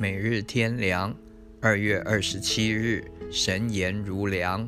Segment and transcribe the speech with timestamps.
[0.00, 1.14] 每日天粮，
[1.60, 4.66] 二月二十七日，神言如粮。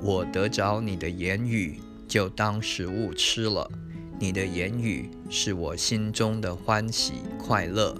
[0.00, 3.70] 我得着你的言语，就当食物吃了。
[4.18, 7.94] 你的言语是我心中的欢喜快乐。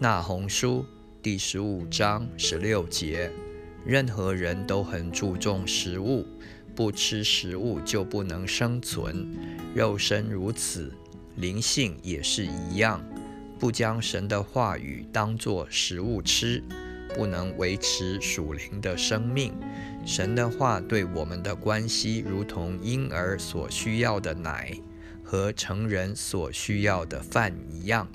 [0.00, 0.84] 那红书
[1.22, 3.30] 第十五章十六节，
[3.86, 6.26] 任何人都很注重食物，
[6.74, 9.24] 不吃食物就不能生存。
[9.72, 10.92] 肉身如此，
[11.36, 13.00] 灵性也是一样。
[13.60, 16.64] 不将神的话语当作食物吃，
[17.14, 19.52] 不能维持属灵的生命。
[20.06, 24.74] 神的话对我们的关系，如同婴儿所需要的奶
[25.22, 28.08] 和成人所需要的饭一样。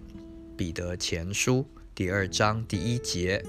[0.58, 3.46] 彼得前书第二章第一节，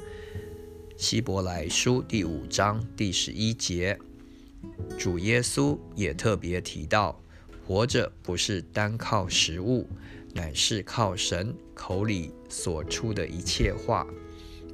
[0.99, 3.99] 希伯来书第五章第十一节，
[4.99, 7.19] 主耶稣也特别提到，
[7.67, 9.89] 活着不是单靠食物。
[10.37, 14.07] 乃是靠神口里所出的一切话。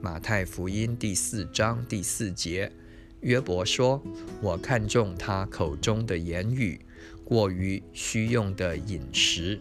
[0.01, 2.73] 马太福音第四章第四节，
[3.21, 4.03] 约伯说
[4.43, 6.81] ：“我看中他口中的言语，
[7.25, 9.61] 过于虚用的饮食。”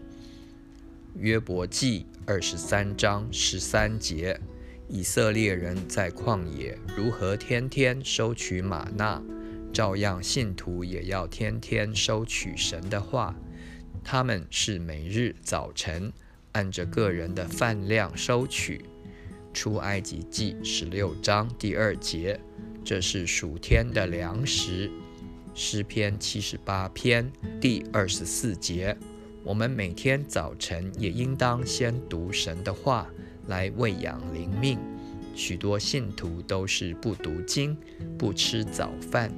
[1.19, 4.41] 约伯记二十三章十三节，
[4.87, 9.21] 以色列人在旷野如何天天收取玛纳，
[9.71, 13.35] 照样信徒也要天天收取神的话。
[14.03, 16.11] 他们是每日早晨
[16.51, 18.83] 按着个人的饭量收取。
[19.53, 22.39] 出埃及记十六章第二节，
[22.83, 24.89] 这是属天的粮食。
[25.53, 27.29] 诗篇七十八篇
[27.59, 28.95] 第二十四节，
[29.43, 33.09] 我们每天早晨也应当先读神的话
[33.47, 34.79] 来喂养灵命。
[35.35, 37.77] 许多信徒都是不读经、
[38.17, 39.29] 不吃早饭。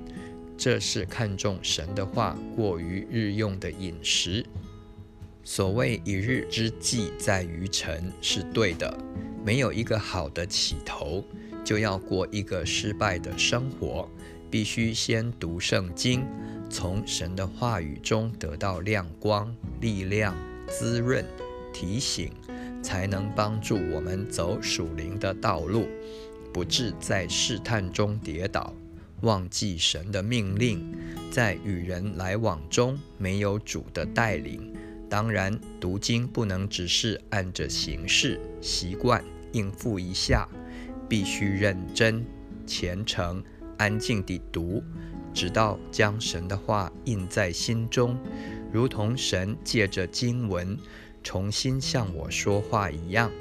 [0.64, 4.46] 这是看重神的话过于日用的饮食。
[5.44, 8.98] 所谓一日之计在于晨是对的。
[9.46, 11.22] 没有一个好的起头，
[11.66, 14.10] 就要过一个失败的生活。
[14.50, 16.26] 必须先读圣经，
[16.70, 20.34] 从神的话语中得到亮光、力量、
[20.70, 21.26] 滋润、
[21.74, 22.32] 提醒，
[22.82, 25.90] 才能帮助我们走属灵的道路，
[26.54, 28.74] 不致在试探中跌倒。
[29.24, 30.86] 忘记神的命令，
[31.32, 34.74] 在与人来往中没有主的带领。
[35.10, 39.24] 当然，读经不能只是按着形式、习惯
[39.54, 40.48] 应付一下，
[41.08, 42.26] 必须认真、
[42.68, 43.42] 虔诚、
[43.78, 44.84] 安静地读，
[45.34, 48.18] 直到将神的话印在心中，
[48.74, 50.78] 如同神借着经文
[51.24, 53.32] 重新向我说话一样。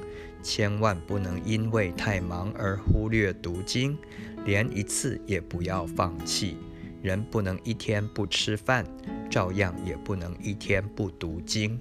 [0.43, 3.97] 千万不能因为太忙而忽略读经，
[4.45, 6.57] 连一次也不要放弃。
[7.01, 8.87] 人不能一天不吃饭，
[9.31, 11.79] 照样也不能一天不读经。